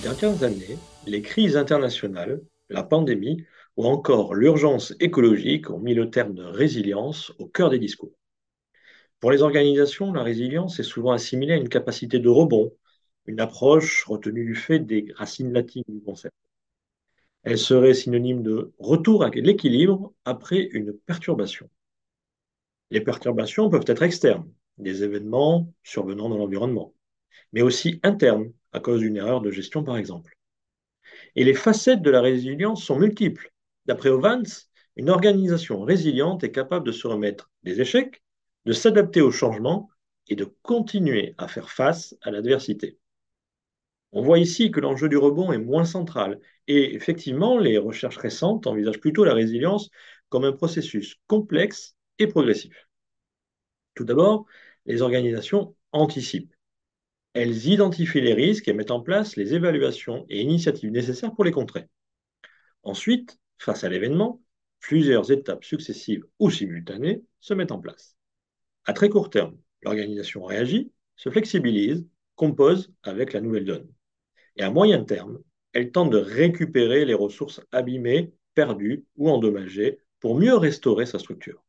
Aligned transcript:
Ces 0.00 0.14
dernières 0.14 0.44
années, 0.44 0.82
les 1.02 1.20
crises 1.20 1.58
internationales, 1.58 2.40
la 2.70 2.82
pandémie 2.82 3.44
ou 3.76 3.84
encore 3.84 4.34
l'urgence 4.34 4.94
écologique 4.98 5.68
ont 5.68 5.78
mis 5.78 5.92
le 5.92 6.08
terme 6.08 6.32
de 6.32 6.42
résilience 6.42 7.34
au 7.38 7.46
cœur 7.46 7.68
des 7.68 7.78
discours. 7.78 8.14
Pour 9.18 9.30
les 9.30 9.42
organisations, 9.42 10.10
la 10.14 10.22
résilience 10.22 10.80
est 10.80 10.84
souvent 10.84 11.12
assimilée 11.12 11.52
à 11.52 11.58
une 11.58 11.68
capacité 11.68 12.18
de 12.18 12.30
rebond, 12.30 12.72
une 13.26 13.40
approche 13.40 14.04
retenue 14.04 14.46
du 14.46 14.54
fait 14.54 14.78
des 14.78 15.12
racines 15.16 15.52
latines 15.52 15.84
du 15.86 16.00
concept. 16.00 16.34
Elle 17.42 17.58
serait 17.58 17.92
synonyme 17.92 18.42
de 18.42 18.72
retour 18.78 19.22
à 19.22 19.28
l'équilibre 19.28 20.14
après 20.24 20.62
une 20.72 20.94
perturbation. 20.94 21.68
Les 22.90 23.02
perturbations 23.02 23.68
peuvent 23.68 23.84
être 23.86 24.02
externes, 24.02 24.50
des 24.78 25.02
événements 25.04 25.70
survenant 25.82 26.30
dans 26.30 26.38
l'environnement, 26.38 26.94
mais 27.52 27.62
aussi 27.62 28.00
internes, 28.02 28.52
à 28.72 28.80
cause 28.80 29.00
d'une 29.00 29.16
erreur 29.16 29.40
de 29.40 29.50
gestion 29.50 29.84
par 29.84 29.96
exemple. 29.96 30.36
Et 31.36 31.44
les 31.44 31.54
facettes 31.54 32.02
de 32.02 32.10
la 32.10 32.20
résilience 32.20 32.84
sont 32.84 32.98
multiples. 32.98 33.52
D'après 33.86 34.10
Ovans, 34.10 34.42
une 34.96 35.10
organisation 35.10 35.82
résiliente 35.82 36.44
est 36.44 36.52
capable 36.52 36.86
de 36.86 36.92
se 36.92 37.06
remettre 37.06 37.50
des 37.62 37.80
échecs, 37.80 38.22
de 38.66 38.72
s'adapter 38.72 39.20
au 39.20 39.30
changement 39.30 39.88
et 40.28 40.36
de 40.36 40.44
continuer 40.62 41.34
à 41.38 41.48
faire 41.48 41.70
face 41.70 42.16
à 42.22 42.30
l'adversité. 42.30 42.98
On 44.12 44.22
voit 44.22 44.38
ici 44.38 44.70
que 44.70 44.80
l'enjeu 44.80 45.08
du 45.08 45.16
rebond 45.16 45.52
est 45.52 45.58
moins 45.58 45.84
central 45.84 46.40
et 46.66 46.94
effectivement, 46.94 47.58
les 47.58 47.78
recherches 47.78 48.16
récentes 48.18 48.66
envisagent 48.66 49.00
plutôt 49.00 49.24
la 49.24 49.34
résilience 49.34 49.90
comme 50.28 50.44
un 50.44 50.52
processus 50.52 51.16
complexe 51.26 51.96
et 52.18 52.26
progressif. 52.26 52.88
Tout 53.94 54.04
d'abord, 54.04 54.46
les 54.86 55.02
organisations 55.02 55.76
anticipent. 55.92 56.54
Elles 57.32 57.66
identifient 57.66 58.20
les 58.20 58.34
risques 58.34 58.68
et 58.68 58.72
mettent 58.72 58.90
en 58.90 59.00
place 59.00 59.36
les 59.36 59.54
évaluations 59.54 60.26
et 60.28 60.40
initiatives 60.40 60.90
nécessaires 60.90 61.34
pour 61.34 61.44
les 61.44 61.52
contrer. 61.52 61.86
Ensuite, 62.82 63.38
face 63.58 63.84
à 63.84 63.88
l'événement, 63.88 64.42
plusieurs 64.80 65.30
étapes 65.30 65.64
successives 65.64 66.24
ou 66.38 66.50
simultanées 66.50 67.22
se 67.38 67.54
mettent 67.54 67.72
en 67.72 67.78
place. 67.80 68.16
À 68.84 68.92
très 68.92 69.08
court 69.08 69.30
terme, 69.30 69.56
l'organisation 69.82 70.44
réagit, 70.44 70.90
se 71.16 71.30
flexibilise, 71.30 72.06
compose 72.34 72.92
avec 73.02 73.32
la 73.32 73.40
nouvelle 73.40 73.66
donne. 73.66 73.88
Et 74.56 74.62
à 74.62 74.70
moyen 74.70 75.04
terme, 75.04 75.38
elle 75.72 75.92
tente 75.92 76.10
de 76.10 76.18
récupérer 76.18 77.04
les 77.04 77.14
ressources 77.14 77.60
abîmées, 77.70 78.32
perdues 78.54 79.04
ou 79.16 79.30
endommagées 79.30 80.00
pour 80.18 80.36
mieux 80.36 80.56
restaurer 80.56 81.06
sa 81.06 81.18
structure. 81.18 81.62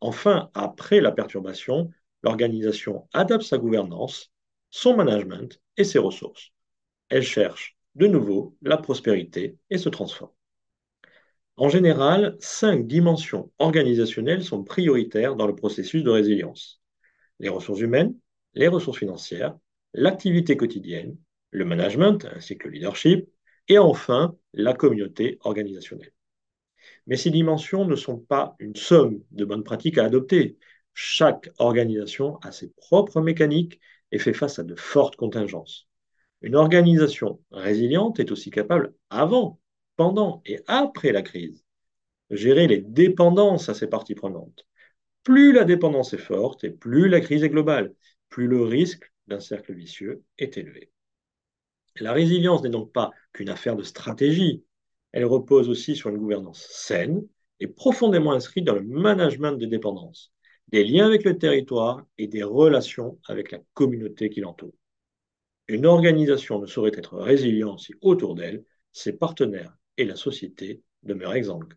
Enfin, 0.00 0.50
après 0.54 1.00
la 1.00 1.12
perturbation, 1.12 1.90
l'organisation 2.22 3.08
adapte 3.12 3.44
sa 3.44 3.58
gouvernance, 3.58 4.32
son 4.76 4.94
management 4.94 5.58
et 5.78 5.84
ses 5.84 5.98
ressources. 5.98 6.52
Elle 7.08 7.22
cherche 7.22 7.78
de 7.94 8.06
nouveau 8.06 8.58
la 8.60 8.76
prospérité 8.76 9.56
et 9.70 9.78
se 9.78 9.88
transforme. 9.88 10.34
En 11.56 11.70
général, 11.70 12.36
cinq 12.40 12.86
dimensions 12.86 13.50
organisationnelles 13.58 14.44
sont 14.44 14.64
prioritaires 14.64 15.34
dans 15.34 15.46
le 15.46 15.54
processus 15.54 16.02
de 16.02 16.10
résilience. 16.10 16.82
Les 17.38 17.48
ressources 17.48 17.80
humaines, 17.80 18.18
les 18.52 18.68
ressources 18.68 18.98
financières, 18.98 19.56
l'activité 19.94 20.58
quotidienne, 20.58 21.16
le 21.52 21.64
management 21.64 22.26
ainsi 22.34 22.58
que 22.58 22.68
le 22.68 22.74
leadership, 22.74 23.30
et 23.68 23.78
enfin 23.78 24.36
la 24.52 24.74
communauté 24.74 25.38
organisationnelle. 25.40 26.12
Mais 27.06 27.16
ces 27.16 27.30
dimensions 27.30 27.86
ne 27.86 27.96
sont 27.96 28.18
pas 28.18 28.56
une 28.58 28.76
somme 28.76 29.22
de 29.30 29.46
bonnes 29.46 29.64
pratiques 29.64 29.96
à 29.96 30.04
adopter. 30.04 30.58
Chaque 30.92 31.48
organisation 31.56 32.36
a 32.42 32.52
ses 32.52 32.68
propres 32.72 33.22
mécaniques 33.22 33.80
et 34.12 34.18
fait 34.18 34.32
face 34.32 34.58
à 34.58 34.64
de 34.64 34.74
fortes 34.74 35.16
contingences. 35.16 35.88
Une 36.42 36.56
organisation 36.56 37.40
résiliente 37.50 38.20
est 38.20 38.30
aussi 38.30 38.50
capable, 38.50 38.94
avant, 39.10 39.60
pendant 39.96 40.42
et 40.44 40.60
après 40.66 41.12
la 41.12 41.22
crise, 41.22 41.64
de 42.30 42.36
gérer 42.36 42.66
les 42.66 42.78
dépendances 42.78 43.68
à 43.68 43.74
ses 43.74 43.86
parties 43.86 44.14
prenantes. 44.14 44.66
Plus 45.22 45.52
la 45.52 45.64
dépendance 45.64 46.12
est 46.12 46.18
forte 46.18 46.64
et 46.64 46.70
plus 46.70 47.08
la 47.08 47.20
crise 47.20 47.42
est 47.42 47.48
globale, 47.48 47.94
plus 48.28 48.46
le 48.46 48.62
risque 48.62 49.12
d'un 49.26 49.40
cercle 49.40 49.72
vicieux 49.74 50.22
est 50.38 50.56
élevé. 50.56 50.90
La 51.98 52.12
résilience 52.12 52.62
n'est 52.62 52.70
donc 52.70 52.92
pas 52.92 53.10
qu'une 53.32 53.48
affaire 53.48 53.76
de 53.76 53.82
stratégie, 53.82 54.62
elle 55.12 55.24
repose 55.24 55.68
aussi 55.70 55.96
sur 55.96 56.10
une 56.10 56.18
gouvernance 56.18 56.66
saine 56.70 57.26
et 57.58 57.66
profondément 57.66 58.32
inscrite 58.32 58.64
dans 58.64 58.74
le 58.74 58.82
management 58.82 59.52
des 59.52 59.66
dépendances, 59.66 60.32
des 60.68 60.84
liens 60.84 61.06
avec 61.06 61.24
le 61.24 61.38
territoire 61.38 62.04
et 62.18 62.26
des 62.26 62.42
relations 62.42 63.18
avec 63.26 63.52
la 63.52 63.60
communauté 63.74 64.30
qui 64.30 64.40
l'entoure. 64.40 64.74
Une 65.68 65.86
organisation 65.86 66.60
ne 66.60 66.66
saurait 66.66 66.92
être 66.94 67.18
résiliente 67.18 67.80
si 67.80 67.94
autour 68.00 68.34
d'elle, 68.34 68.64
ses 68.92 69.12
partenaires 69.12 69.76
et 69.96 70.04
la 70.04 70.16
société 70.16 70.82
demeurent 71.02 71.34
exsangues. 71.34 71.74